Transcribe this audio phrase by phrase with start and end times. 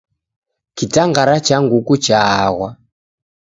[0.77, 2.69] Kitang'ara cha nguku chaaghwa